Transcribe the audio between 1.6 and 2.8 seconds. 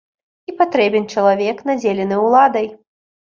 надзелены уладай.